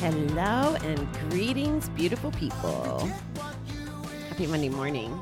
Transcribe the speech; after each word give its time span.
Hello 0.00 0.76
and 0.82 1.30
greetings, 1.30 1.90
beautiful 1.90 2.30
people. 2.30 3.06
Happy 4.30 4.46
Monday 4.46 4.70
morning. 4.70 5.20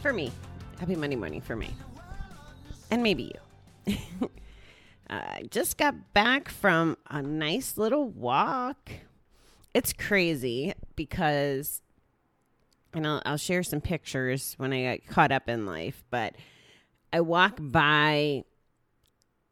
For 0.00 0.12
me. 0.12 0.30
Happy 0.78 0.94
Monday 0.94 1.16
morning 1.16 1.40
for 1.40 1.56
me. 1.56 1.74
And 2.92 3.02
maybe 3.02 3.34
you. 3.88 4.30
I 5.10 5.48
just 5.50 5.76
got 5.78 6.14
back 6.14 6.48
from 6.48 6.96
a 7.10 7.22
nice 7.22 7.76
little 7.76 8.08
walk. 8.08 8.92
It's 9.74 9.92
crazy 9.92 10.72
because, 10.94 11.82
and 12.94 13.04
I'll, 13.04 13.20
I'll 13.26 13.36
share 13.36 13.64
some 13.64 13.80
pictures 13.80 14.54
when 14.58 14.72
I 14.72 14.82
get 14.82 15.08
caught 15.08 15.32
up 15.32 15.48
in 15.48 15.66
life, 15.66 16.04
but 16.08 16.36
I 17.12 17.20
walk 17.20 17.58
by, 17.58 18.44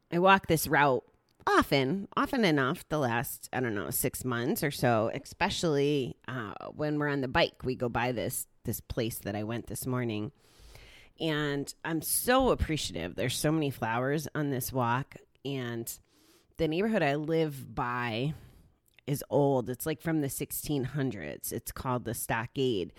I 0.09 0.19
walk 0.19 0.47
this 0.47 0.69
route 0.69 1.03
often, 1.49 2.07
often 2.15 2.45
enough 2.45 2.87
the 2.89 2.99
last, 2.99 3.49
I 3.51 3.59
don't 3.59 3.75
know, 3.75 3.89
six 3.89 4.23
months 4.23 4.63
or 4.63 4.71
so, 4.71 5.11
especially 5.13 6.15
uh, 6.27 6.53
when 6.73 6.99
we're 6.99 7.09
on 7.09 7.21
the 7.21 7.27
bike. 7.27 7.63
We 7.63 7.75
go 7.75 7.89
by 7.89 8.11
this 8.11 8.47
this 8.65 8.81
place 8.81 9.17
that 9.19 9.35
I 9.35 9.43
went 9.43 9.67
this 9.67 9.87
morning. 9.87 10.31
And 11.19 11.73
I'm 11.83 12.01
so 12.01 12.49
appreciative. 12.49 13.15
There's 13.15 13.35
so 13.35 13.51
many 13.51 13.71
flowers 13.71 14.27
on 14.35 14.51
this 14.51 14.71
walk. 14.71 15.15
And 15.43 15.91
the 16.57 16.67
neighborhood 16.67 17.01
I 17.01 17.15
live 17.15 17.73
by 17.73 18.33
is 19.07 19.23
old. 19.29 19.69
It's 19.69 19.85
like 19.85 20.01
from 20.01 20.21
the 20.21 20.27
1600s. 20.27 21.51
It's 21.51 21.71
called 21.71 22.05
the 22.05 22.13
Stockade. 22.13 22.93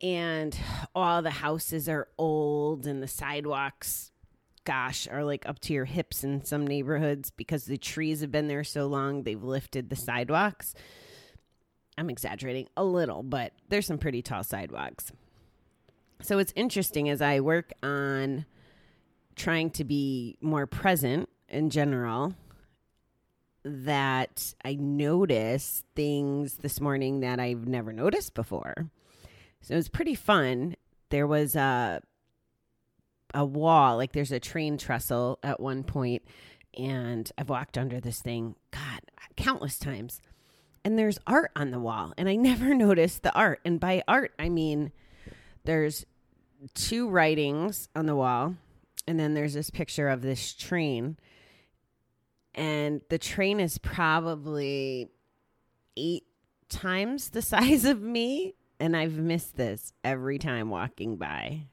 And 0.00 0.56
all 0.94 1.20
the 1.20 1.30
houses 1.30 1.88
are 1.88 2.08
old 2.16 2.86
and 2.86 3.02
the 3.02 3.08
sidewalks 3.08 4.10
gosh, 4.64 5.08
are 5.08 5.24
like 5.24 5.48
up 5.48 5.58
to 5.60 5.72
your 5.72 5.84
hips 5.84 6.24
in 6.24 6.44
some 6.44 6.66
neighborhoods 6.66 7.30
because 7.30 7.64
the 7.64 7.78
trees 7.78 8.20
have 8.20 8.30
been 8.30 8.48
there 8.48 8.64
so 8.64 8.86
long, 8.86 9.22
they've 9.22 9.42
lifted 9.42 9.90
the 9.90 9.96
sidewalks. 9.96 10.74
I'm 11.98 12.10
exaggerating 12.10 12.68
a 12.76 12.84
little, 12.84 13.22
but 13.22 13.52
there's 13.68 13.86
some 13.86 13.98
pretty 13.98 14.22
tall 14.22 14.42
sidewalks. 14.42 15.12
So 16.22 16.38
it's 16.38 16.52
interesting 16.54 17.08
as 17.08 17.22
I 17.22 17.40
work 17.40 17.72
on 17.82 18.46
trying 19.36 19.70
to 19.70 19.84
be 19.84 20.36
more 20.40 20.66
present 20.66 21.28
in 21.48 21.70
general 21.70 22.34
that 23.64 24.54
I 24.64 24.74
notice 24.74 25.84
things 25.94 26.56
this 26.56 26.80
morning 26.80 27.20
that 27.20 27.40
I've 27.40 27.66
never 27.66 27.92
noticed 27.92 28.34
before. 28.34 28.90
So 29.62 29.74
it 29.74 29.76
was 29.76 29.88
pretty 29.88 30.14
fun. 30.14 30.76
There 31.10 31.26
was 31.26 31.56
a 31.56 32.00
a 33.34 33.44
wall, 33.44 33.96
like 33.96 34.12
there's 34.12 34.32
a 34.32 34.40
train 34.40 34.78
trestle 34.78 35.38
at 35.42 35.60
one 35.60 35.82
point, 35.82 36.22
and 36.76 37.30
I've 37.36 37.48
walked 37.48 37.76
under 37.76 38.00
this 38.00 38.20
thing, 38.20 38.56
God, 38.70 39.00
countless 39.36 39.78
times. 39.78 40.20
And 40.84 40.98
there's 40.98 41.18
art 41.26 41.50
on 41.54 41.70
the 41.70 41.80
wall, 41.80 42.12
and 42.16 42.28
I 42.28 42.36
never 42.36 42.74
noticed 42.74 43.22
the 43.22 43.34
art. 43.34 43.60
And 43.64 43.78
by 43.78 44.02
art, 44.08 44.32
I 44.38 44.48
mean 44.48 44.92
there's 45.64 46.06
two 46.74 47.08
writings 47.08 47.88
on 47.94 48.06
the 48.06 48.16
wall, 48.16 48.56
and 49.06 49.18
then 49.18 49.34
there's 49.34 49.54
this 49.54 49.70
picture 49.70 50.08
of 50.08 50.22
this 50.22 50.52
train. 50.52 51.16
And 52.54 53.00
the 53.08 53.18
train 53.18 53.60
is 53.60 53.78
probably 53.78 55.08
eight 55.96 56.24
times 56.68 57.30
the 57.30 57.42
size 57.42 57.84
of 57.84 58.00
me, 58.00 58.54
and 58.78 58.96
I've 58.96 59.18
missed 59.18 59.56
this 59.56 59.92
every 60.02 60.38
time 60.38 60.70
walking 60.70 61.16
by. 61.16 61.66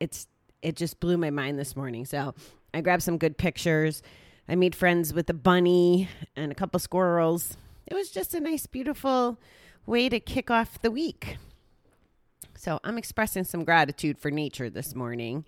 It's 0.00 0.26
it 0.62 0.76
just 0.76 1.00
blew 1.00 1.16
my 1.16 1.30
mind 1.30 1.58
this 1.58 1.76
morning. 1.76 2.04
So 2.04 2.34
I 2.74 2.80
grabbed 2.80 3.02
some 3.02 3.18
good 3.18 3.38
pictures. 3.38 4.02
I 4.48 4.54
made 4.54 4.74
friends 4.74 5.12
with 5.12 5.28
a 5.30 5.34
bunny 5.34 6.08
and 6.36 6.50
a 6.50 6.54
couple 6.54 6.80
squirrels. 6.80 7.56
It 7.86 7.94
was 7.94 8.10
just 8.10 8.34
a 8.34 8.40
nice, 8.40 8.66
beautiful 8.66 9.38
way 9.86 10.08
to 10.08 10.20
kick 10.20 10.50
off 10.50 10.80
the 10.80 10.90
week. 10.90 11.38
So 12.56 12.80
I'm 12.82 12.98
expressing 12.98 13.44
some 13.44 13.64
gratitude 13.64 14.18
for 14.18 14.30
nature 14.30 14.68
this 14.68 14.94
morning 14.94 15.44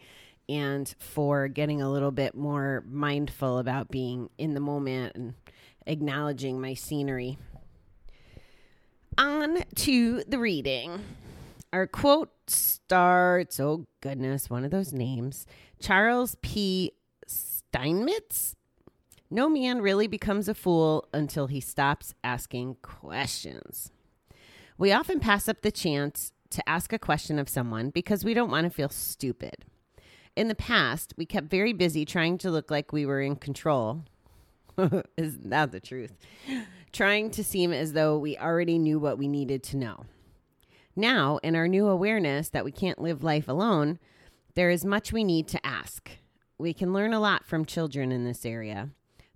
and 0.48 0.94
for 0.98 1.48
getting 1.48 1.82
a 1.82 1.90
little 1.90 2.10
bit 2.10 2.34
more 2.34 2.84
mindful 2.88 3.58
about 3.58 3.90
being 3.90 4.30
in 4.38 4.54
the 4.54 4.60
moment 4.60 5.14
and 5.14 5.34
acknowledging 5.86 6.60
my 6.60 6.74
scenery. 6.74 7.38
On 9.18 9.62
to 9.74 10.24
the 10.26 10.38
reading. 10.38 11.04
Our 11.72 11.86
quote 11.86 12.32
starts, 12.48 13.60
oh 13.60 13.86
goodness, 14.00 14.50
one 14.50 14.64
of 14.64 14.70
those 14.70 14.92
names. 14.92 15.46
Charles 15.80 16.36
P. 16.42 16.92
Steinmetz. 17.26 18.56
No 19.30 19.48
man 19.48 19.80
really 19.80 20.08
becomes 20.08 20.48
a 20.48 20.54
fool 20.54 21.08
until 21.12 21.46
he 21.46 21.60
stops 21.60 22.14
asking 22.24 22.76
questions. 22.82 23.92
We 24.76 24.90
often 24.90 25.20
pass 25.20 25.48
up 25.48 25.62
the 25.62 25.70
chance 25.70 26.32
to 26.50 26.68
ask 26.68 26.92
a 26.92 26.98
question 26.98 27.38
of 27.38 27.48
someone 27.48 27.90
because 27.90 28.24
we 28.24 28.34
don't 28.34 28.50
want 28.50 28.64
to 28.64 28.70
feel 28.70 28.88
stupid. 28.88 29.64
In 30.34 30.48
the 30.48 30.56
past, 30.56 31.14
we 31.16 31.26
kept 31.26 31.48
very 31.48 31.72
busy 31.72 32.04
trying 32.04 32.38
to 32.38 32.50
look 32.50 32.70
like 32.70 32.92
we 32.92 33.06
were 33.06 33.20
in 33.20 33.36
control. 33.36 34.02
Isn't 35.16 35.50
that 35.50 35.70
the 35.70 35.80
truth? 35.80 36.12
Trying 36.92 37.30
to 37.32 37.44
seem 37.44 37.72
as 37.72 37.92
though 37.92 38.18
we 38.18 38.36
already 38.36 38.78
knew 38.78 38.98
what 38.98 39.18
we 39.18 39.28
needed 39.28 39.62
to 39.64 39.76
know. 39.76 40.06
Now, 40.96 41.38
in 41.42 41.54
our 41.54 41.68
new 41.68 41.86
awareness 41.86 42.48
that 42.48 42.64
we 42.64 42.72
can't 42.72 43.00
live 43.00 43.22
life 43.22 43.48
alone, 43.48 43.98
there 44.54 44.70
is 44.70 44.84
much 44.84 45.12
we 45.12 45.24
need 45.24 45.48
to 45.48 45.66
ask. 45.66 46.10
We 46.58 46.74
can 46.74 46.92
learn 46.92 47.12
a 47.12 47.20
lot 47.20 47.46
from 47.46 47.64
children 47.64 48.12
in 48.12 48.24
this 48.24 48.44
area. 48.44 48.90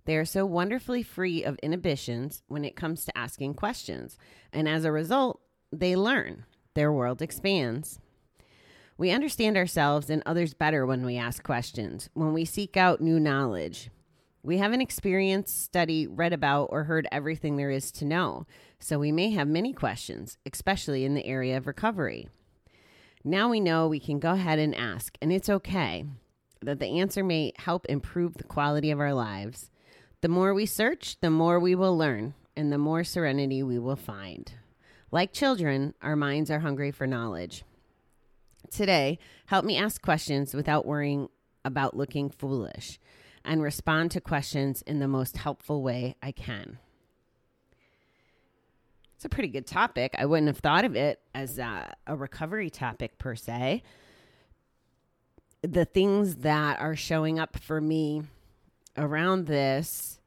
They 0.05 0.17
are 0.17 0.25
so 0.25 0.45
wonderfully 0.45 1.01
free 1.01 1.43
of 1.43 1.57
inhibitions 1.63 2.43
when 2.47 2.63
it 2.63 2.75
comes 2.75 3.05
to 3.05 3.17
asking 3.17 3.55
questions, 3.55 4.17
and 4.53 4.69
as 4.69 4.85
a 4.85 4.91
result, 4.91 5.39
they 5.71 5.95
learn. 5.95 6.45
Their 6.75 6.91
world 6.91 7.21
expands. 7.21 7.99
We 8.97 9.11
understand 9.11 9.57
ourselves 9.57 10.09
and 10.09 10.21
others 10.25 10.53
better 10.53 10.85
when 10.85 11.05
we 11.05 11.17
ask 11.17 11.41
questions, 11.41 12.09
when 12.13 12.33
we 12.33 12.45
seek 12.45 12.77
out 12.77 13.01
new 13.01 13.19
knowledge. 13.19 13.89
We 14.45 14.59
haven't 14.59 14.81
experienced, 14.81 15.63
studied, 15.63 16.09
read 16.11 16.31
about, 16.31 16.65
or 16.65 16.83
heard 16.83 17.07
everything 17.11 17.55
there 17.55 17.71
is 17.71 17.91
to 17.93 18.05
know, 18.05 18.45
so 18.77 18.99
we 18.99 19.11
may 19.11 19.31
have 19.31 19.47
many 19.47 19.73
questions, 19.73 20.37
especially 20.45 21.03
in 21.03 21.15
the 21.15 21.25
area 21.25 21.57
of 21.57 21.65
recovery. 21.65 22.29
Now 23.23 23.49
we 23.49 23.59
know 23.59 23.87
we 23.87 23.99
can 23.99 24.19
go 24.19 24.33
ahead 24.33 24.59
and 24.59 24.75
ask, 24.75 25.17
and 25.19 25.33
it's 25.33 25.49
okay 25.49 26.05
that 26.61 26.77
the 26.77 26.99
answer 26.99 27.23
may 27.23 27.53
help 27.57 27.87
improve 27.87 28.35
the 28.35 28.43
quality 28.43 28.91
of 28.91 28.99
our 28.99 29.15
lives. 29.15 29.71
The 30.21 30.29
more 30.29 30.53
we 30.53 30.67
search, 30.67 31.19
the 31.21 31.31
more 31.31 31.59
we 31.59 31.73
will 31.73 31.97
learn, 31.97 32.35
and 32.55 32.71
the 32.71 32.77
more 32.77 33.03
serenity 33.03 33.63
we 33.63 33.79
will 33.79 33.95
find. 33.95 34.53
Like 35.09 35.33
children, 35.33 35.95
our 36.03 36.15
minds 36.15 36.51
are 36.51 36.59
hungry 36.59 36.91
for 36.91 37.07
knowledge. 37.07 37.63
Today, 38.69 39.17
help 39.47 39.65
me 39.65 39.75
ask 39.75 40.03
questions 40.03 40.53
without 40.53 40.85
worrying 40.85 41.29
about 41.63 41.97
looking 41.97 42.29
foolish 42.29 42.99
and 43.45 43.61
respond 43.61 44.11
to 44.11 44.21
questions 44.21 44.81
in 44.81 44.99
the 44.99 45.07
most 45.07 45.37
helpful 45.37 45.81
way 45.81 46.15
I 46.21 46.31
can. 46.31 46.79
It's 49.15 49.25
a 49.25 49.29
pretty 49.29 49.47
good 49.49 49.65
topic. 49.65 50.13
I 50.17 50.25
wouldn't 50.25 50.47
have 50.47 50.57
thought 50.57 50.83
of 50.83 50.95
it 50.95 51.21
as 51.33 51.57
a, 51.57 51.95
a 52.05 52.15
recovery 52.15 52.69
topic 52.69 53.17
per 53.17 53.35
se. 53.35 53.83
The 55.61 55.85
things 55.85 56.37
that 56.37 56.79
are 56.79 56.95
showing 56.95 57.39
up 57.39 57.57
for 57.57 57.79
me 57.79 58.23
around 58.97 59.45
this 59.45 60.19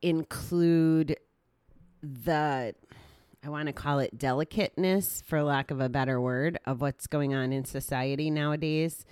include 0.00 1.16
the 2.02 2.74
I 3.44 3.48
want 3.48 3.66
to 3.66 3.72
call 3.72 3.98
it 3.98 4.16
delicateness, 4.16 5.20
for 5.26 5.42
lack 5.42 5.72
of 5.72 5.80
a 5.80 5.88
better 5.88 6.20
word, 6.20 6.60
of 6.64 6.80
what's 6.80 7.08
going 7.08 7.34
on 7.34 7.52
in 7.52 7.64
society 7.64 8.30
nowadays 8.30 9.04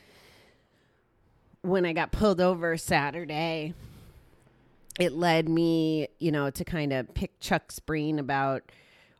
when 1.62 1.84
I 1.84 1.92
got 1.92 2.12
pulled 2.12 2.40
over 2.40 2.76
Saturday, 2.76 3.74
it 4.98 5.12
led 5.12 5.48
me, 5.48 6.08
you 6.18 6.32
know, 6.32 6.50
to 6.50 6.64
kind 6.64 6.92
of 6.92 7.12
pick 7.14 7.38
Chuck's 7.40 7.78
brain 7.78 8.18
about 8.18 8.62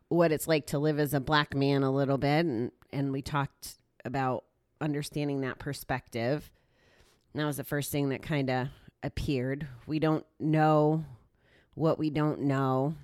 what 0.09 0.31
it's 0.31 0.47
like 0.47 0.67
to 0.67 0.79
live 0.79 0.99
as 0.99 1.13
a 1.13 1.19
black 1.19 1.55
man 1.55 1.83
a 1.83 1.91
little 1.91 2.17
bit. 2.17 2.45
And, 2.45 2.71
and 2.91 3.11
we 3.11 3.21
talked 3.21 3.75
about 4.03 4.43
understanding 4.79 5.41
that 5.41 5.59
perspective. 5.59 6.51
And 7.33 7.41
that 7.41 7.45
was 7.45 7.57
the 7.57 7.63
first 7.63 7.91
thing 7.91 8.09
that 8.09 8.21
kind 8.21 8.49
of 8.49 8.67
appeared. 9.03 9.67
We 9.87 9.99
don't 9.99 10.25
know 10.39 11.05
what 11.75 11.97
we 11.97 12.09
don't 12.09 12.41
know. 12.41 12.95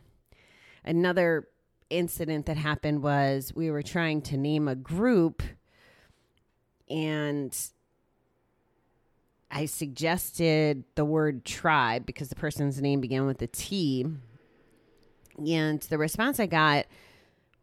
Another 0.84 1.48
incident 1.90 2.48
that 2.48 2.58
happened 2.58 3.02
was 3.02 3.54
we 3.56 3.72
were 3.72 3.84
trying 3.84 4.22
to 4.24 4.38
name 4.38 4.68
a 4.68 4.76
group 4.76 5.42
and 6.90 7.58
I 9.50 9.66
suggested 9.66 10.84
the 10.96 11.06
word 11.06 11.46
tribe 11.46 12.06
because 12.06 12.30
the 12.30 12.36
person's 12.36 12.82
name 12.82 13.02
began 13.02 13.26
with 13.26 13.42
a 13.42 13.48
T. 13.48 14.06
And 15.38 15.82
the 15.82 15.98
response 15.98 16.40
I 16.40 16.48
got 16.48 16.86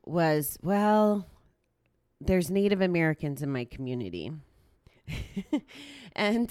was, 0.06 0.58
well, 0.62 1.26
there's 2.20 2.50
Native 2.50 2.80
Americans 2.80 3.42
in 3.42 3.50
my 3.50 3.64
community. 3.64 4.32
and 6.16 6.50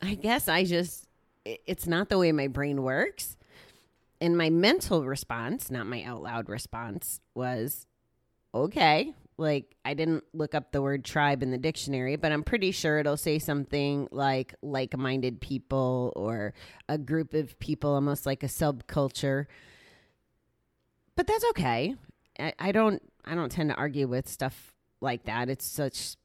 I 0.00 0.14
guess 0.14 0.48
I 0.48 0.64
just, 0.64 1.06
it's 1.44 1.86
not 1.86 2.08
the 2.08 2.18
way 2.18 2.30
my 2.32 2.46
brain 2.46 2.82
works. 2.82 3.36
And 4.20 4.38
my 4.38 4.48
mental 4.48 5.04
response, 5.04 5.70
not 5.70 5.86
my 5.86 6.02
out 6.02 6.22
loud 6.22 6.48
response, 6.48 7.20
was 7.34 7.86
okay. 8.54 9.12
Like, 9.38 9.74
I 9.84 9.92
didn't 9.92 10.24
look 10.32 10.54
up 10.54 10.72
the 10.72 10.80
word 10.80 11.04
tribe 11.04 11.42
in 11.42 11.50
the 11.50 11.58
dictionary, 11.58 12.16
but 12.16 12.32
I'm 12.32 12.42
pretty 12.42 12.70
sure 12.70 12.98
it'll 12.98 13.18
say 13.18 13.38
something 13.38 14.08
like 14.10 14.54
like 14.62 14.96
minded 14.96 15.40
people 15.40 16.12
or 16.16 16.54
a 16.88 16.96
group 16.96 17.34
of 17.34 17.58
people, 17.58 17.94
almost 17.94 18.24
like 18.24 18.42
a 18.42 18.46
subculture. 18.46 19.46
But 21.16 21.26
that's 21.26 21.44
okay. 21.50 21.96
I, 22.38 22.52
I 22.58 22.72
don't 22.72 23.02
I 23.24 23.34
don't 23.34 23.50
tend 23.50 23.70
to 23.70 23.76
argue 23.76 24.06
with 24.06 24.28
stuff 24.28 24.74
like 25.00 25.24
that. 25.24 25.48
It's 25.48 25.66
such 25.66 26.16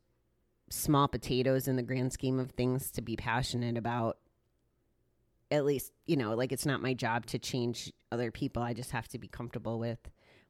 small 0.70 1.08
potatoes 1.08 1.68
in 1.68 1.76
the 1.76 1.84
grand 1.84 2.14
scheme 2.14 2.40
of 2.40 2.52
things 2.52 2.92
to 2.92 3.02
be 3.02 3.16
passionate 3.16 3.78
about. 3.78 4.18
At 5.50 5.66
least, 5.66 5.92
you 6.06 6.16
know, 6.16 6.34
like 6.34 6.54
it's 6.54 6.66
not 6.66 6.82
my 6.82 6.94
job 6.94 7.26
to 7.28 7.40
change 7.40 7.92
other 8.10 8.32
people. 8.32 8.64
I 8.64 8.74
just 8.74 8.92
have 8.92 9.10
to 9.10 9.20
be 9.20 9.28
comfortable 9.28 9.80
with 9.80 10.00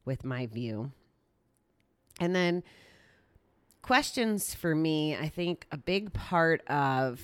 with 0.05 0.23
my 0.23 0.45
view. 0.45 0.91
And 2.21 2.35
then 2.35 2.63
questions 3.81 4.53
for 4.53 4.75
me, 4.75 5.17
I 5.17 5.27
think 5.27 5.65
a 5.71 5.77
big 5.77 6.13
part 6.13 6.65
of 6.67 7.19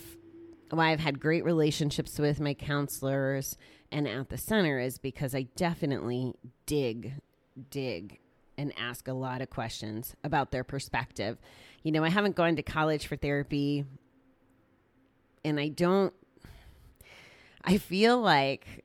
why 0.71 0.91
I've 0.91 0.99
had 0.99 1.19
great 1.19 1.45
relationships 1.45 2.17
with 2.17 2.41
my 2.41 2.55
counselors 2.55 3.55
and 3.91 4.07
at 4.07 4.29
the 4.29 4.38
center 4.38 4.79
is 4.79 4.97
because 4.97 5.35
I 5.35 5.44
definitely 5.55 6.33
dig, 6.65 7.13
dig, 7.69 8.19
and 8.57 8.73
ask 8.77 9.07
a 9.07 9.13
lot 9.13 9.41
of 9.41 9.51
questions 9.51 10.15
about 10.23 10.49
their 10.51 10.63
perspective. 10.63 11.38
You 11.83 11.91
know, 11.91 12.03
I 12.03 12.09
haven't 12.09 12.35
gone 12.35 12.55
to 12.55 12.63
college 12.63 13.05
for 13.05 13.15
therapy, 13.15 13.85
and 15.45 15.59
I 15.59 15.69
don't, 15.69 16.13
I 17.63 17.77
feel 17.77 18.19
like 18.19 18.83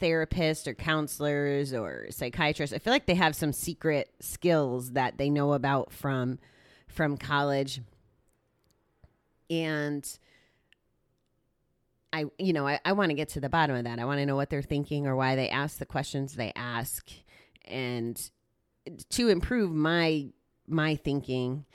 therapists 0.00 0.66
or 0.66 0.74
counselors 0.74 1.72
or 1.72 2.06
psychiatrists 2.10 2.74
i 2.74 2.78
feel 2.78 2.92
like 2.92 3.06
they 3.06 3.14
have 3.14 3.34
some 3.34 3.52
secret 3.52 4.10
skills 4.20 4.92
that 4.92 5.18
they 5.18 5.30
know 5.30 5.52
about 5.52 5.92
from 5.92 6.38
from 6.94 7.16
college. 7.16 7.80
And 9.50 10.06
i 12.12 12.24
you 12.38 12.52
know 12.52 12.66
i, 12.66 12.78
I 12.84 12.92
want 12.92 13.10
to 13.10 13.14
get 13.14 13.28
to 13.30 13.40
the 13.40 13.48
bottom 13.48 13.76
of 13.76 13.84
that. 13.84 13.98
I 13.98 14.04
want 14.04 14.20
to 14.20 14.26
know 14.26 14.36
what 14.36 14.48
they're 14.48 14.62
thinking 14.62 15.06
or 15.06 15.16
why 15.16 15.36
they 15.36 15.48
ask 15.48 15.78
the 15.78 15.86
questions 15.86 16.34
they 16.34 16.52
ask. 16.56 17.10
And 17.66 18.30
to 19.10 19.28
improve 19.28 19.72
my 19.72 20.28
my 20.66 20.96
thinking 20.96 21.66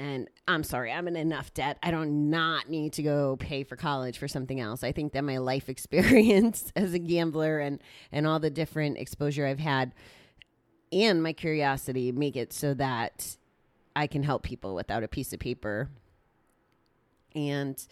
and 0.00 0.30
I'm 0.48 0.64
sorry, 0.64 0.90
I'm 0.90 1.06
in 1.08 1.14
enough 1.14 1.52
debt. 1.52 1.78
I 1.82 1.90
don't 1.90 2.30
not 2.30 2.70
need 2.70 2.94
to 2.94 3.02
go 3.02 3.36
pay 3.36 3.64
for 3.64 3.76
college 3.76 4.16
for 4.16 4.28
something 4.28 4.58
else. 4.58 4.82
I 4.82 4.92
think 4.92 5.12
that 5.12 5.22
my 5.22 5.36
life 5.36 5.68
experience 5.68 6.72
as 6.74 6.94
a 6.94 6.98
gambler 6.98 7.58
and 7.58 7.80
and 8.10 8.26
all 8.26 8.40
the 8.40 8.50
different 8.50 8.96
exposure 8.96 9.46
I've 9.46 9.58
had 9.58 9.92
and 10.90 11.22
my 11.22 11.34
curiosity 11.34 12.12
make 12.12 12.34
it 12.34 12.52
so 12.52 12.72
that 12.74 13.36
I 13.94 14.06
can 14.06 14.22
help 14.22 14.42
people 14.42 14.74
without 14.74 15.04
a 15.04 15.08
piece 15.08 15.32
of 15.34 15.38
paper. 15.38 15.90
And 17.34 17.86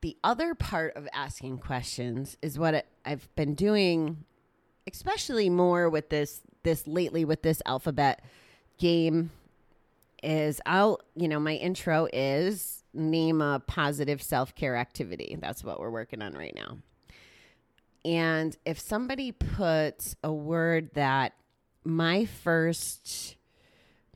the 0.00 0.16
other 0.24 0.54
part 0.54 0.96
of 0.96 1.06
asking 1.12 1.58
questions 1.58 2.38
is 2.40 2.58
what 2.58 2.86
I've 3.04 3.28
been 3.36 3.54
doing 3.54 4.24
especially 4.90 5.48
more 5.48 5.88
with 5.88 6.08
this 6.08 6.40
this 6.64 6.86
lately 6.86 7.24
with 7.24 7.42
this 7.42 7.62
alphabet 7.66 8.24
game 8.78 9.30
is 10.22 10.60
I'll, 10.66 11.00
you 11.14 11.28
know, 11.28 11.40
my 11.40 11.54
intro 11.54 12.08
is 12.12 12.84
name 12.94 13.40
a 13.40 13.60
positive 13.60 14.22
self 14.22 14.54
care 14.54 14.76
activity. 14.76 15.36
That's 15.40 15.64
what 15.64 15.80
we're 15.80 15.90
working 15.90 16.22
on 16.22 16.32
right 16.32 16.54
now. 16.54 16.78
And 18.04 18.56
if 18.64 18.80
somebody 18.80 19.32
puts 19.32 20.16
a 20.24 20.32
word 20.32 20.90
that 20.94 21.34
my 21.84 22.24
first, 22.24 23.36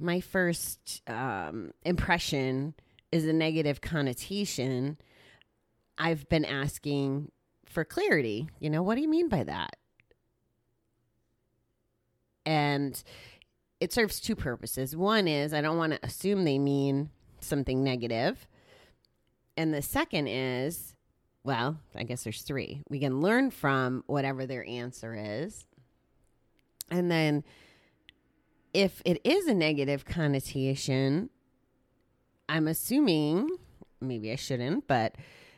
my 0.01 0.21
first 0.21 1.03
um, 1.09 1.73
impression 1.85 2.75
is 3.13 3.27
a 3.27 3.33
negative 3.33 3.81
connotation, 3.81 4.99
I've 5.99 6.29
been 6.29 6.45
asking 6.45 7.31
for 7.65 7.85
clarity. 7.85 8.49
You 8.59 8.71
know, 8.71 8.83
what 8.83 8.97
do 8.97 9.03
you 9.03 9.09
mean 9.09 9.29
by 9.29 9.45
that? 9.45 9.77
And 12.45 13.03
it 13.81 13.93
serves 13.93 14.21
two 14.21 14.37
purposes. 14.37 14.97
One 14.97 15.29
is 15.29 15.53
I 15.53 15.61
don't 15.61 15.79
want 15.79 15.93
to 15.93 16.05
assume 16.05 16.45
they 16.45 16.59
mean 16.59 17.11
something 17.41 17.83
negative. 17.83 18.47
And 19.57 19.73
the 19.73 19.83
second 19.83 20.29
is, 20.29 20.95
well, 21.45 21.79
I 21.95 22.03
guess 22.03 22.25
there's 22.25 22.43
three. 22.43 22.83
We 22.89 22.99
can 22.99 23.21
learn 23.21 23.51
from 23.51 24.05
whatever 24.07 24.47
their 24.47 24.67
answer 24.67 25.15
is. 25.15 25.67
And 26.91 27.11
then 27.11 27.45
if 28.73 29.01
it 29.05 29.21
is 29.25 29.47
a 29.47 29.55
negative 29.55 30.05
connotation, 30.05 31.31
I'm 32.49 32.69
assuming, 32.69 33.49
maybe 34.01 34.31
I 34.31 34.37
shouldn't, 34.37 34.87
but 34.87 35.17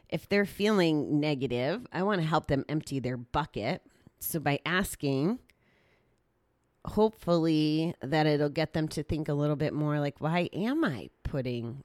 if 0.08 0.28
they're 0.28 0.46
feeling 0.46 1.20
negative, 1.20 1.86
I 1.92 2.02
want 2.02 2.20
to 2.20 2.26
help 2.26 2.46
them 2.46 2.64
empty 2.68 2.98
their 2.98 3.16
bucket. 3.16 3.82
So 4.20 4.40
by 4.40 4.60
asking, 4.64 5.38
hopefully 6.84 7.94
that 8.02 8.26
it'll 8.26 8.48
get 8.48 8.72
them 8.72 8.88
to 8.88 9.02
think 9.02 9.28
a 9.28 9.34
little 9.34 9.56
bit 9.56 9.74
more 9.74 10.00
like 10.00 10.20
why 10.20 10.48
am 10.52 10.84
i 10.84 11.10
putting 11.22 11.82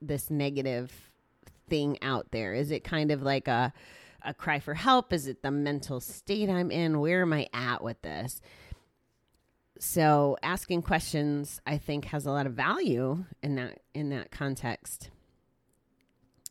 this 0.00 0.30
negative 0.30 1.10
thing 1.68 1.98
out 2.02 2.30
there? 2.32 2.54
Is 2.54 2.70
it 2.70 2.84
kind 2.84 3.10
of 3.10 3.22
like 3.22 3.48
a 3.48 3.72
a 4.24 4.32
cry 4.34 4.60
for 4.60 4.74
help? 4.74 5.12
Is 5.12 5.26
it 5.26 5.42
the 5.42 5.50
mental 5.50 6.00
state 6.00 6.48
i'm 6.48 6.70
in? 6.70 7.00
Where 7.00 7.22
am 7.22 7.32
i 7.32 7.48
at 7.52 7.82
with 7.82 8.00
this? 8.02 8.40
So 9.78 10.36
asking 10.42 10.82
questions 10.82 11.60
i 11.66 11.78
think 11.78 12.06
has 12.06 12.26
a 12.26 12.30
lot 12.30 12.46
of 12.46 12.52
value 12.52 13.24
in 13.42 13.54
that 13.56 13.80
in 13.94 14.10
that 14.10 14.30
context. 14.30 15.10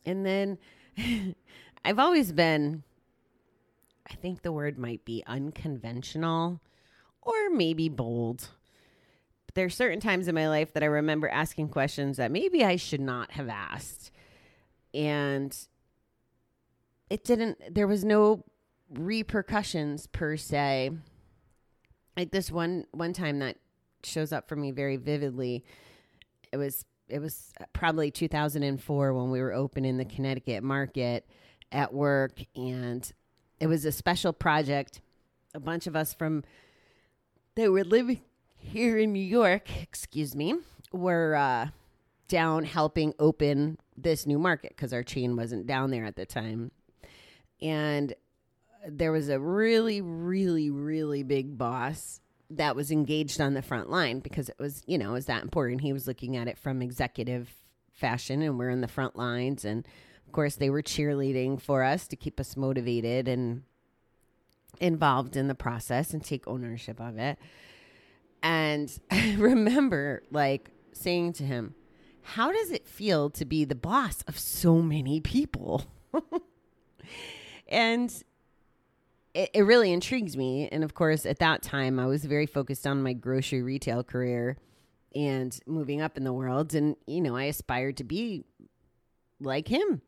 And 0.04 0.26
then 0.26 0.58
i've 1.84 1.98
always 1.98 2.32
been 2.32 2.82
i 4.10 4.14
think 4.14 4.42
the 4.42 4.52
word 4.52 4.78
might 4.78 5.04
be 5.04 5.22
unconventional 5.26 6.60
or 7.22 7.50
maybe 7.50 7.88
bold. 7.88 8.48
But 9.46 9.54
there 9.54 9.66
are 9.66 9.70
certain 9.70 10.00
times 10.00 10.28
in 10.28 10.34
my 10.34 10.48
life 10.48 10.72
that 10.74 10.82
I 10.82 10.86
remember 10.86 11.28
asking 11.28 11.68
questions 11.68 12.16
that 12.16 12.30
maybe 12.30 12.64
I 12.64 12.76
should 12.76 13.00
not 13.00 13.32
have 13.32 13.48
asked. 13.48 14.10
And 14.94 15.56
it 17.08 17.24
didn't, 17.24 17.74
there 17.74 17.86
was 17.86 18.04
no 18.04 18.44
repercussions 18.92 20.06
per 20.06 20.36
se. 20.36 20.90
Like 22.16 22.30
this 22.30 22.50
one 22.50 22.84
one 22.90 23.14
time 23.14 23.38
that 23.38 23.56
shows 24.04 24.32
up 24.32 24.48
for 24.48 24.56
me 24.56 24.70
very 24.70 24.96
vividly. 24.96 25.64
It 26.52 26.58
was 26.58 26.84
it 27.08 27.20
was 27.20 27.52
probably 27.72 28.10
2004 28.10 29.12
when 29.14 29.30
we 29.30 29.40
were 29.40 29.52
open 29.52 29.84
in 29.84 29.98
the 29.98 30.04
Connecticut 30.04 30.62
market 30.62 31.26
at 31.70 31.92
work 31.92 32.40
and 32.54 33.10
it 33.60 33.66
was 33.66 33.84
a 33.84 33.92
special 33.92 34.32
project. 34.32 35.00
A 35.54 35.60
bunch 35.60 35.86
of 35.86 35.94
us 35.94 36.14
from 36.14 36.42
that 37.56 37.70
were 37.70 37.84
living 37.84 38.20
here 38.56 38.98
in 38.98 39.12
New 39.12 39.24
York, 39.24 39.68
excuse 39.82 40.34
me, 40.34 40.54
were 40.92 41.34
uh, 41.34 41.68
down 42.28 42.64
helping 42.64 43.12
open 43.18 43.78
this 43.96 44.26
new 44.26 44.38
market 44.38 44.70
because 44.70 44.92
our 44.92 45.02
chain 45.02 45.36
wasn't 45.36 45.66
down 45.66 45.90
there 45.90 46.04
at 46.04 46.16
the 46.16 46.26
time. 46.26 46.70
And 47.60 48.14
there 48.88 49.12
was 49.12 49.28
a 49.28 49.38
really, 49.38 50.00
really, 50.00 50.70
really 50.70 51.22
big 51.22 51.56
boss 51.56 52.20
that 52.50 52.76
was 52.76 52.90
engaged 52.90 53.40
on 53.40 53.54
the 53.54 53.62
front 53.62 53.90
line 53.90 54.20
because 54.20 54.48
it 54.48 54.56
was, 54.58 54.82
you 54.86 54.98
know, 54.98 55.10
it 55.10 55.14
was 55.14 55.26
that 55.26 55.42
important. 55.42 55.80
He 55.80 55.92
was 55.92 56.06
looking 56.06 56.36
at 56.36 56.48
it 56.48 56.58
from 56.58 56.82
executive 56.82 57.50
fashion 57.92 58.42
and 58.42 58.58
we're 58.58 58.70
in 58.70 58.80
the 58.80 58.88
front 58.88 59.16
lines. 59.16 59.64
And 59.64 59.86
of 60.26 60.32
course, 60.32 60.56
they 60.56 60.70
were 60.70 60.82
cheerleading 60.82 61.60
for 61.60 61.82
us 61.82 62.06
to 62.08 62.16
keep 62.16 62.40
us 62.40 62.56
motivated 62.56 63.28
and 63.28 63.62
involved 64.80 65.36
in 65.36 65.48
the 65.48 65.54
process 65.54 66.12
and 66.12 66.24
take 66.24 66.46
ownership 66.46 67.00
of 67.00 67.18
it. 67.18 67.38
And 68.42 68.92
I 69.10 69.36
remember 69.38 70.22
like 70.30 70.70
saying 70.92 71.34
to 71.34 71.44
him, 71.44 71.74
How 72.22 72.52
does 72.52 72.70
it 72.70 72.86
feel 72.86 73.30
to 73.30 73.44
be 73.44 73.64
the 73.64 73.74
boss 73.74 74.22
of 74.28 74.38
so 74.38 74.82
many 74.82 75.20
people? 75.20 75.84
and 77.68 78.12
it, 79.34 79.50
it 79.54 79.62
really 79.62 79.92
intrigues 79.92 80.36
me. 80.36 80.68
And 80.70 80.84
of 80.84 80.94
course, 80.94 81.26
at 81.26 81.38
that 81.38 81.62
time, 81.62 81.98
I 81.98 82.06
was 82.06 82.24
very 82.24 82.46
focused 82.46 82.86
on 82.86 83.02
my 83.02 83.12
grocery 83.12 83.62
retail 83.62 84.04
career 84.04 84.58
and 85.14 85.58
moving 85.66 86.00
up 86.00 86.16
in 86.16 86.24
the 86.24 86.32
world. 86.32 86.74
And, 86.74 86.96
you 87.06 87.20
know, 87.20 87.36
I 87.36 87.44
aspired 87.44 87.96
to 87.98 88.04
be 88.04 88.44
like 89.40 89.68
him. 89.68 90.02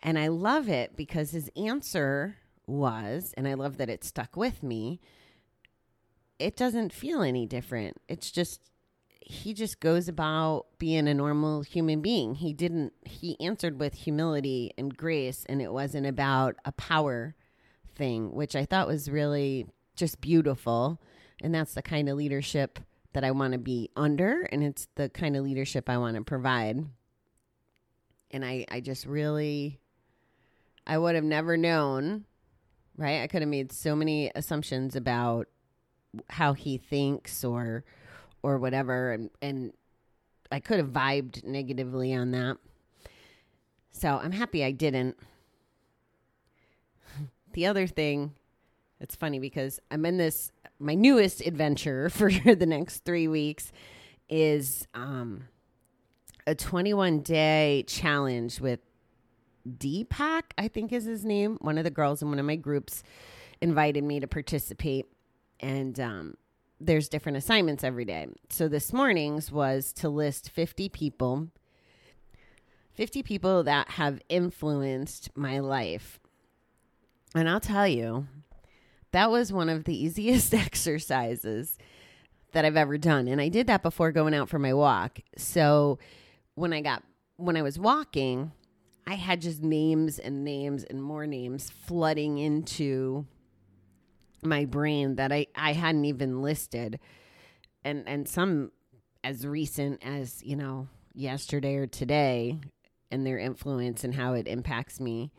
And 0.00 0.18
I 0.18 0.28
love 0.28 0.68
it 0.68 0.96
because 0.96 1.30
his 1.30 1.50
answer 1.56 2.36
was, 2.66 3.32
and 3.36 3.46
I 3.46 3.54
love 3.54 3.76
that 3.78 3.90
it 3.90 4.04
stuck 4.04 4.36
with 4.36 4.62
me, 4.62 5.00
it 6.38 6.56
doesn't 6.56 6.92
feel 6.92 7.22
any 7.22 7.46
different. 7.46 7.96
It's 8.08 8.30
just, 8.30 8.70
he 9.20 9.54
just 9.54 9.80
goes 9.80 10.08
about 10.08 10.66
being 10.78 11.08
a 11.08 11.14
normal 11.14 11.62
human 11.62 12.00
being. 12.00 12.34
He 12.34 12.52
didn't, 12.52 12.92
he 13.04 13.40
answered 13.40 13.80
with 13.80 13.94
humility 13.94 14.72
and 14.76 14.96
grace, 14.96 15.44
and 15.48 15.62
it 15.62 15.72
wasn't 15.72 16.06
about 16.06 16.56
a 16.64 16.72
power 16.72 17.34
thing, 17.94 18.32
which 18.32 18.54
I 18.54 18.64
thought 18.64 18.86
was 18.86 19.10
really 19.10 19.66
just 19.96 20.20
beautiful. 20.20 21.00
And 21.42 21.54
that's 21.54 21.74
the 21.74 21.82
kind 21.82 22.08
of 22.08 22.16
leadership 22.16 22.78
that 23.14 23.24
I 23.24 23.30
want 23.30 23.54
to 23.54 23.58
be 23.58 23.90
under, 23.96 24.42
and 24.52 24.62
it's 24.62 24.88
the 24.94 25.08
kind 25.08 25.36
of 25.36 25.44
leadership 25.44 25.88
I 25.88 25.96
want 25.96 26.16
to 26.16 26.22
provide. 26.22 26.84
And 28.30 28.44
I, 28.44 28.66
I 28.70 28.80
just 28.80 29.06
really, 29.06 29.80
I 30.86 30.98
would 30.98 31.14
have 31.14 31.24
never 31.24 31.56
known, 31.56 32.26
right? 32.96 33.22
I 33.22 33.26
could 33.26 33.42
have 33.42 33.48
made 33.48 33.72
so 33.72 33.94
many 33.96 34.30
assumptions 34.34 34.96
about 34.96 35.48
how 36.30 36.52
he 36.52 36.78
thinks 36.78 37.44
or, 37.44 37.84
or 38.42 38.58
whatever, 38.58 39.12
and 39.12 39.30
and 39.42 39.72
I 40.50 40.60
could 40.60 40.78
have 40.78 40.88
vibed 40.88 41.44
negatively 41.44 42.14
on 42.14 42.30
that. 42.30 42.58
So 43.90 44.20
I'm 44.22 44.32
happy 44.32 44.64
I 44.64 44.72
didn't. 44.72 45.16
The 47.52 47.64
other 47.64 47.86
thing, 47.86 48.34
it's 49.00 49.16
funny 49.16 49.38
because 49.38 49.80
I'm 49.90 50.04
in 50.04 50.18
this 50.18 50.52
my 50.78 50.94
newest 50.94 51.40
adventure 51.40 52.10
for 52.10 52.30
the 52.30 52.66
next 52.66 53.04
three 53.04 53.28
weeks 53.28 53.72
is 54.28 54.86
um, 54.94 55.44
a 56.46 56.54
21 56.54 57.20
day 57.20 57.84
challenge 57.86 58.60
with 58.60 58.80
Deepak, 59.66 60.42
I 60.56 60.68
think 60.68 60.92
is 60.92 61.04
his 61.04 61.24
name. 61.24 61.58
One 61.60 61.78
of 61.78 61.84
the 61.84 61.90
girls 61.90 62.22
in 62.22 62.28
one 62.28 62.38
of 62.38 62.46
my 62.46 62.56
groups 62.56 63.02
invited 63.60 64.04
me 64.04 64.20
to 64.20 64.26
participate, 64.26 65.06
and 65.60 65.98
um, 65.98 66.36
there's 66.80 67.08
different 67.08 67.38
assignments 67.38 67.84
every 67.84 68.04
day. 68.04 68.28
So 68.48 68.68
this 68.68 68.92
morning's 68.92 69.50
was 69.50 69.92
to 69.94 70.08
list 70.08 70.50
50 70.50 70.88
people, 70.90 71.48
50 72.94 73.22
people 73.22 73.62
that 73.64 73.90
have 73.90 74.20
influenced 74.28 75.30
my 75.36 75.58
life. 75.58 76.20
And 77.34 77.48
I'll 77.48 77.60
tell 77.60 77.88
you, 77.88 78.26
that 79.12 79.30
was 79.30 79.52
one 79.52 79.68
of 79.68 79.84
the 79.84 79.96
easiest 80.04 80.54
exercises 80.54 81.78
that 82.52 82.64
I've 82.64 82.76
ever 82.76 82.96
done. 82.96 83.28
And 83.28 83.40
I 83.40 83.48
did 83.48 83.66
that 83.66 83.82
before 83.82 84.12
going 84.12 84.34
out 84.34 84.48
for 84.48 84.58
my 84.58 84.72
walk. 84.72 85.20
So 85.36 85.98
when 86.54 86.72
I 86.72 86.80
got, 86.80 87.02
when 87.36 87.56
I 87.56 87.62
was 87.62 87.78
walking, 87.78 88.52
I 89.06 89.14
had 89.14 89.40
just 89.40 89.62
names 89.62 90.18
and 90.18 90.44
names 90.44 90.84
and 90.84 91.02
more 91.02 91.26
names 91.26 91.70
flooding 91.70 92.38
into 92.38 93.26
my 94.42 94.64
brain 94.64 95.16
that 95.16 95.32
I, 95.32 95.46
I 95.54 95.72
hadn't 95.72 96.04
even 96.06 96.42
listed. 96.42 96.98
And, 97.84 98.08
and 98.08 98.28
some 98.28 98.72
as 99.22 99.46
recent 99.46 100.04
as, 100.04 100.42
you 100.42 100.56
know, 100.56 100.88
yesterday 101.14 101.76
or 101.76 101.86
today 101.86 102.58
and 103.10 103.24
their 103.24 103.38
influence 103.38 104.02
and 104.02 104.14
how 104.14 104.34
it 104.34 104.48
impacts 104.48 104.98
me. 105.00 105.30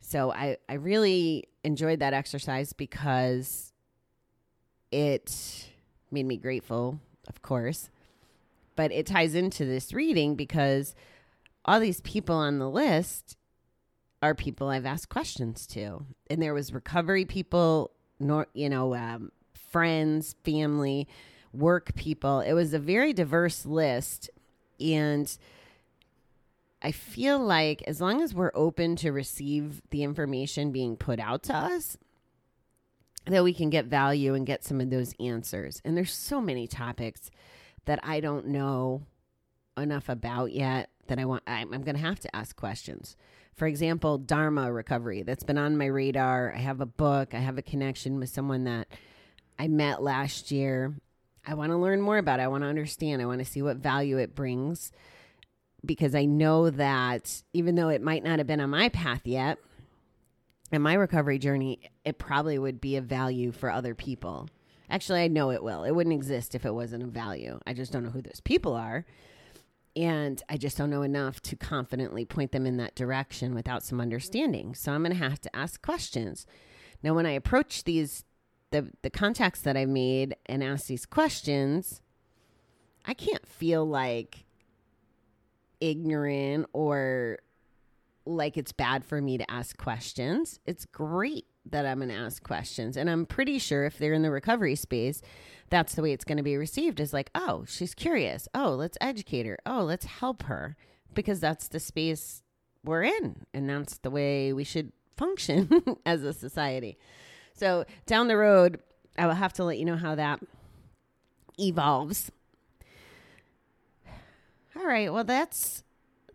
So 0.00 0.30
I, 0.30 0.58
I 0.68 0.74
really 0.74 1.48
enjoyed 1.64 2.00
that 2.00 2.12
exercise 2.12 2.72
because 2.72 3.72
it 4.92 5.70
made 6.10 6.26
me 6.26 6.36
grateful, 6.36 7.00
of 7.26 7.42
course. 7.42 7.90
But 8.76 8.92
it 8.92 9.06
ties 9.06 9.34
into 9.34 9.64
this 9.64 9.92
reading 9.94 10.36
because 10.36 10.94
all 11.66 11.80
these 11.80 12.00
people 12.00 12.36
on 12.36 12.58
the 12.58 12.70
list 12.70 13.36
are 14.22 14.34
people 14.34 14.68
I've 14.68 14.86
asked 14.86 15.08
questions 15.08 15.66
to. 15.68 16.06
And 16.30 16.40
there 16.40 16.54
was 16.54 16.72
recovery 16.72 17.24
people, 17.24 17.90
nor, 18.18 18.46
you 18.54 18.68
know, 18.68 18.94
um, 18.94 19.32
friends, 19.70 20.36
family, 20.44 21.08
work 21.52 21.94
people. 21.96 22.40
It 22.40 22.52
was 22.52 22.72
a 22.72 22.78
very 22.78 23.12
diverse 23.12 23.66
list. 23.66 24.30
And 24.80 25.36
I 26.82 26.92
feel 26.92 27.38
like 27.38 27.82
as 27.86 28.00
long 28.00 28.22
as 28.22 28.32
we're 28.32 28.52
open 28.54 28.96
to 28.96 29.10
receive 29.10 29.82
the 29.90 30.02
information 30.02 30.72
being 30.72 30.96
put 30.96 31.18
out 31.18 31.42
to 31.44 31.54
us, 31.54 31.98
that 33.26 33.42
we 33.42 33.52
can 33.52 33.70
get 33.70 33.86
value 33.86 34.34
and 34.34 34.46
get 34.46 34.62
some 34.62 34.80
of 34.80 34.90
those 34.90 35.12
answers. 35.18 35.82
And 35.84 35.96
there's 35.96 36.12
so 36.12 36.40
many 36.40 36.68
topics 36.68 37.30
that 37.86 37.98
I 38.04 38.20
don't 38.20 38.46
know 38.46 39.02
enough 39.76 40.08
about 40.08 40.52
yet 40.52 40.90
that 41.08 41.18
I 41.18 41.24
want 41.24 41.42
I'm, 41.46 41.72
I'm 41.72 41.82
going 41.82 41.96
to 41.96 42.02
have 42.02 42.20
to 42.20 42.36
ask 42.36 42.56
questions. 42.56 43.16
For 43.54 43.66
example, 43.66 44.18
Dharma 44.18 44.72
recovery 44.72 45.22
that's 45.22 45.44
been 45.44 45.58
on 45.58 45.76
my 45.76 45.86
radar. 45.86 46.52
I 46.54 46.58
have 46.58 46.80
a 46.80 46.86
book, 46.86 47.34
I 47.34 47.38
have 47.38 47.58
a 47.58 47.62
connection 47.62 48.18
with 48.18 48.28
someone 48.28 48.64
that 48.64 48.88
I 49.58 49.68
met 49.68 50.02
last 50.02 50.50
year. 50.50 50.94
I 51.46 51.54
want 51.54 51.70
to 51.70 51.76
learn 51.76 52.00
more 52.00 52.18
about 52.18 52.40
it. 52.40 52.42
I 52.42 52.48
want 52.48 52.64
to 52.64 52.68
understand. 52.68 53.22
I 53.22 53.26
want 53.26 53.38
to 53.38 53.44
see 53.44 53.62
what 53.62 53.76
value 53.76 54.18
it 54.18 54.34
brings 54.34 54.92
because 55.84 56.14
I 56.14 56.24
know 56.24 56.70
that 56.70 57.42
even 57.52 57.76
though 57.76 57.88
it 57.88 58.02
might 58.02 58.24
not 58.24 58.38
have 58.38 58.46
been 58.46 58.60
on 58.60 58.70
my 58.70 58.88
path 58.88 59.22
yet, 59.24 59.58
in 60.72 60.82
my 60.82 60.94
recovery 60.94 61.38
journey, 61.38 61.80
it 62.04 62.18
probably 62.18 62.58
would 62.58 62.80
be 62.80 62.96
of 62.96 63.04
value 63.04 63.52
for 63.52 63.70
other 63.70 63.94
people. 63.94 64.48
Actually, 64.90 65.22
I 65.22 65.28
know 65.28 65.50
it 65.50 65.62
will. 65.62 65.84
It 65.84 65.92
wouldn't 65.92 66.14
exist 66.14 66.54
if 66.54 66.64
it 66.64 66.74
wasn't 66.74 67.02
of 67.02 67.10
value. 67.10 67.58
I 67.66 67.72
just 67.72 67.92
don't 67.92 68.04
know 68.04 68.10
who 68.10 68.22
those 68.22 68.40
people 68.40 68.74
are. 68.74 69.04
And 69.96 70.42
I 70.48 70.58
just 70.58 70.76
don't 70.76 70.90
know 70.90 71.02
enough 71.02 71.40
to 71.42 71.56
confidently 71.56 72.26
point 72.26 72.52
them 72.52 72.66
in 72.66 72.76
that 72.76 72.94
direction 72.94 73.54
without 73.54 73.82
some 73.82 74.00
understanding. 74.00 74.74
So 74.74 74.92
I'm 74.92 75.02
going 75.02 75.16
to 75.16 75.18
have 75.18 75.40
to 75.40 75.56
ask 75.56 75.80
questions. 75.80 76.46
Now, 77.02 77.14
when 77.14 77.24
I 77.24 77.30
approach 77.30 77.84
these, 77.84 78.24
the, 78.72 78.90
the 79.00 79.08
contacts 79.08 79.62
that 79.62 79.76
I've 79.76 79.88
made 79.88 80.36
and 80.44 80.62
ask 80.62 80.86
these 80.86 81.06
questions, 81.06 82.02
I 83.06 83.14
can't 83.14 83.46
feel 83.48 83.86
like 83.86 84.44
ignorant 85.80 86.66
or 86.74 87.38
like 88.26 88.58
it's 88.58 88.72
bad 88.72 89.04
for 89.04 89.22
me 89.22 89.38
to 89.38 89.50
ask 89.50 89.78
questions. 89.78 90.60
It's 90.66 90.84
great 90.84 91.46
that 91.70 91.86
I'm 91.86 91.98
going 91.98 92.08
to 92.08 92.14
ask 92.14 92.42
questions. 92.42 92.96
And 92.96 93.10
I'm 93.10 93.26
pretty 93.26 93.58
sure 93.58 93.84
if 93.84 93.98
they're 93.98 94.12
in 94.12 94.22
the 94.22 94.30
recovery 94.30 94.74
space, 94.74 95.22
that's 95.70 95.94
the 95.94 96.02
way 96.02 96.12
it's 96.12 96.24
going 96.24 96.36
to 96.36 96.42
be 96.42 96.56
received 96.56 97.00
is 97.00 97.12
like, 97.12 97.30
oh, 97.34 97.64
she's 97.66 97.94
curious. 97.94 98.48
Oh, 98.54 98.70
let's 98.70 98.96
educate 99.00 99.46
her. 99.46 99.58
Oh, 99.66 99.82
let's 99.82 100.04
help 100.04 100.44
her 100.44 100.76
because 101.14 101.40
that's 101.40 101.68
the 101.68 101.80
space 101.80 102.42
we're 102.84 103.02
in. 103.02 103.44
And 103.52 103.68
that's 103.68 103.98
the 103.98 104.10
way 104.10 104.52
we 104.52 104.64
should 104.64 104.92
function 105.16 105.82
as 106.06 106.22
a 106.22 106.32
society. 106.32 106.98
So 107.52 107.84
down 108.06 108.28
the 108.28 108.36
road, 108.36 108.80
I 109.18 109.26
will 109.26 109.34
have 109.34 109.54
to 109.54 109.64
let 109.64 109.78
you 109.78 109.84
know 109.84 109.96
how 109.96 110.14
that 110.14 110.40
evolves. 111.58 112.30
All 114.76 114.86
right. 114.86 115.12
Well, 115.12 115.24
that's 115.24 115.82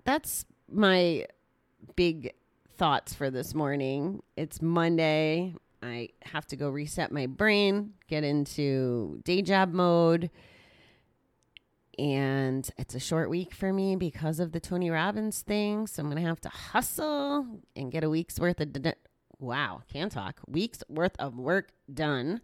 that's 0.03 0.45
my 0.69 1.27
big 1.95 2.33
thoughts 2.81 3.13
for 3.13 3.29
this 3.29 3.53
morning. 3.53 4.23
It's 4.35 4.59
Monday. 4.59 5.53
I 5.83 6.09
have 6.23 6.47
to 6.47 6.55
go 6.55 6.67
reset 6.67 7.11
my 7.11 7.27
brain, 7.27 7.93
get 8.07 8.23
into 8.23 9.21
day 9.23 9.43
job 9.43 9.71
mode. 9.71 10.31
And 11.99 12.67
it's 12.79 12.95
a 12.95 12.99
short 12.99 13.29
week 13.29 13.53
for 13.53 13.71
me 13.71 13.95
because 13.97 14.39
of 14.39 14.51
the 14.51 14.59
Tony 14.59 14.89
Robbins 14.89 15.43
thing. 15.43 15.85
So 15.85 16.01
I'm 16.01 16.09
going 16.09 16.23
to 16.23 16.27
have 16.27 16.41
to 16.41 16.49
hustle 16.49 17.45
and 17.75 17.91
get 17.91 18.03
a 18.03 18.09
week's 18.09 18.39
worth 18.39 18.59
of, 18.59 18.73
d- 18.73 18.93
wow, 19.37 19.83
can't 19.93 20.11
talk, 20.11 20.39
week's 20.47 20.81
worth 20.89 21.15
of 21.19 21.37
work 21.37 21.73
done 21.93 22.41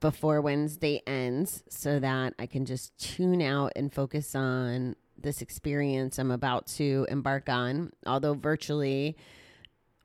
before 0.00 0.40
Wednesday 0.40 1.02
ends 1.06 1.62
so 1.68 1.98
that 1.98 2.32
I 2.38 2.46
can 2.46 2.64
just 2.64 2.96
tune 2.96 3.42
out 3.42 3.72
and 3.76 3.92
focus 3.92 4.34
on 4.34 4.96
this 5.18 5.42
experience 5.42 6.18
I'm 6.18 6.30
about 6.30 6.68
to 6.78 7.06
embark 7.10 7.50
on, 7.50 7.92
although 8.06 8.32
virtually 8.32 9.18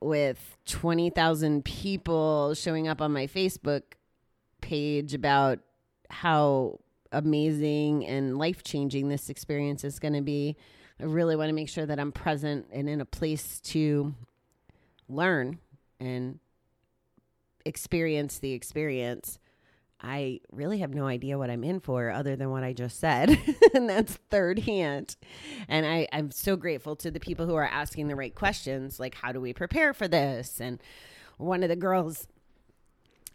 with 0.04 0.56
20,000 0.66 1.64
people 1.64 2.54
showing 2.54 2.86
up 2.86 3.00
on 3.00 3.12
my 3.12 3.26
Facebook 3.26 3.82
page 4.60 5.14
about 5.14 5.58
how 6.10 6.78
amazing 7.10 8.04
and 8.06 8.38
life 8.38 8.62
changing 8.62 9.08
this 9.08 9.30
experience 9.30 9.82
is 9.84 9.98
going 9.98 10.14
to 10.14 10.20
be. 10.20 10.56
I 11.00 11.04
really 11.04 11.36
want 11.36 11.48
to 11.48 11.54
make 11.54 11.68
sure 11.68 11.86
that 11.86 11.98
I'm 11.98 12.12
present 12.12 12.66
and 12.72 12.88
in 12.88 13.00
a 13.00 13.04
place 13.04 13.60
to 13.60 14.14
learn 15.08 15.58
and 15.98 16.38
experience 17.64 18.38
the 18.38 18.52
experience. 18.52 19.38
I 20.06 20.40
really 20.52 20.80
have 20.80 20.92
no 20.92 21.06
idea 21.06 21.38
what 21.38 21.48
I'm 21.48 21.64
in 21.64 21.80
for 21.80 22.10
other 22.10 22.36
than 22.36 22.50
what 22.50 22.62
I 22.62 22.74
just 22.74 23.00
said. 23.00 23.38
and 23.74 23.88
that's 23.88 24.16
third 24.30 24.58
hand. 24.58 25.16
And 25.66 25.86
I, 25.86 26.06
I'm 26.12 26.30
so 26.30 26.56
grateful 26.56 26.94
to 26.96 27.10
the 27.10 27.18
people 27.18 27.46
who 27.46 27.54
are 27.54 27.64
asking 27.64 28.08
the 28.08 28.14
right 28.14 28.34
questions, 28.34 29.00
like, 29.00 29.14
how 29.14 29.32
do 29.32 29.40
we 29.40 29.54
prepare 29.54 29.94
for 29.94 30.06
this? 30.06 30.60
And 30.60 30.78
one 31.38 31.62
of 31.62 31.70
the 31.70 31.76
girls 31.76 32.28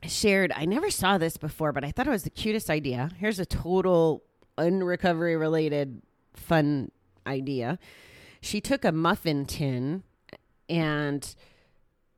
shared, 0.04 0.52
I 0.56 0.66
never 0.66 0.92
saw 0.92 1.18
this 1.18 1.38
before, 1.38 1.74
but 1.74 1.84
I 1.84 1.90
thought 1.90 2.06
it 2.06 2.12
was 2.12 2.24
the 2.24 2.30
cutest 2.30 2.70
idea. 2.70 3.10
Here's 3.18 3.40
a 3.40 3.48
total 3.48 4.24
unrecovery 4.60 5.36
related 5.36 6.04
fun 6.36 6.92
idea. 7.26 7.80
She 8.42 8.62
took 8.62 8.86
a 8.86 8.92
muffin 8.92 9.46
tin 9.46 10.04
and 10.70 11.36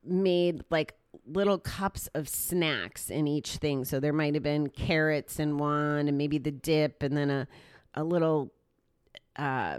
made 0.04 0.62
like 0.68 0.94
little 1.26 1.58
cups 1.58 2.08
of 2.14 2.28
snacks 2.28 3.10
in 3.10 3.26
each 3.26 3.56
thing. 3.56 3.84
So 3.84 4.00
there 4.00 4.12
might 4.12 4.34
have 4.34 4.42
been 4.42 4.68
carrots 4.68 5.38
in 5.38 5.58
one, 5.58 6.08
and 6.08 6.18
maybe 6.18 6.38
the 6.38 6.50
dip, 6.50 7.02
and 7.02 7.16
then 7.16 7.30
a 7.30 7.48
a 7.94 8.04
little 8.04 8.52
uh, 9.36 9.78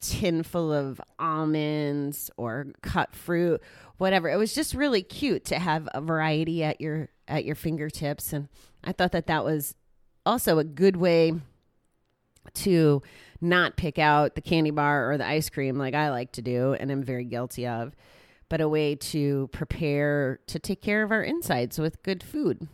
tin 0.00 0.42
full 0.42 0.72
of 0.72 1.00
almonds 1.18 2.30
or 2.36 2.66
cut 2.82 3.14
fruit, 3.14 3.62
whatever. 3.98 4.28
It 4.28 4.36
was 4.36 4.54
just 4.54 4.74
really 4.74 5.02
cute 5.02 5.44
to 5.46 5.58
have 5.58 5.88
a 5.94 6.00
variety 6.00 6.64
at 6.64 6.80
your 6.80 7.08
at 7.26 7.44
your 7.44 7.54
fingertips, 7.54 8.32
and 8.32 8.48
I 8.82 8.92
thought 8.92 9.12
that 9.12 9.26
that 9.26 9.44
was 9.44 9.74
also 10.24 10.58
a 10.58 10.64
good 10.64 10.96
way 10.96 11.32
to 12.54 13.02
not 13.40 13.76
pick 13.76 13.98
out 13.98 14.34
the 14.34 14.40
candy 14.40 14.70
bar 14.70 15.10
or 15.10 15.18
the 15.18 15.26
ice 15.26 15.48
cream 15.48 15.76
like 15.76 15.94
I 15.94 16.10
like 16.10 16.32
to 16.32 16.42
do, 16.42 16.74
and 16.74 16.90
I'm 16.90 17.02
very 17.02 17.24
guilty 17.24 17.66
of, 17.66 17.94
but 18.48 18.60
a 18.60 18.68
way 18.68 18.94
to 18.94 19.48
prepare 19.52 20.40
to 20.46 20.58
take 20.58 20.80
care 20.80 21.02
of 21.02 21.10
our 21.10 21.22
insides 21.22 21.78
with 21.78 22.02
good 22.02 22.22
food, 22.22 22.68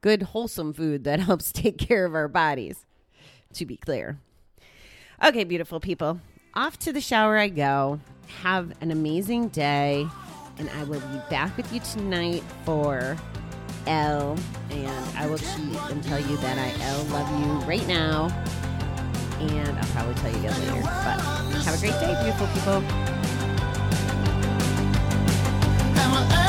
good 0.00 0.22
wholesome 0.24 0.72
food 0.72 1.04
that 1.04 1.20
helps 1.28 1.52
take 1.52 1.78
care 1.78 2.04
of 2.04 2.14
our 2.14 2.28
bodies. 2.28 2.84
To 3.54 3.66
be 3.66 3.76
clear. 3.76 4.18
Okay, 5.22 5.44
beautiful 5.44 5.78
people. 5.78 6.20
Off 6.54 6.78
to 6.80 6.92
the 6.92 7.00
shower 7.00 7.36
I 7.36 7.48
go. 7.48 8.00
Have 8.42 8.72
an 8.80 8.90
amazing 8.90 9.48
day. 9.48 10.06
And 10.58 10.70
I 10.70 10.84
will 10.84 11.00
be 11.00 11.20
back 11.30 11.56
with 11.56 11.72
you 11.72 11.80
tonight 11.80 12.42
for 12.64 13.16
L. 13.86 14.38
And 14.70 15.16
I 15.18 15.26
will 15.26 15.38
cheat 15.38 15.78
and 15.90 16.02
tell 16.02 16.18
you 16.18 16.36
that 16.38 16.58
I 16.58 16.84
L 16.84 17.04
love 17.04 17.28
you 17.40 17.68
right 17.68 17.86
now. 17.86 18.28
And 19.38 19.78
I'll 19.78 19.92
probably 19.92 20.14
tell 20.14 20.30
you 20.32 20.38
again 20.38 20.60
later. 20.60 20.82
But 20.82 21.20
have 21.64 21.74
a 21.74 21.78
great 21.78 21.98
day, 22.00 22.18
beautiful 22.22 22.46
people. 22.48 23.21
We're 26.12 26.41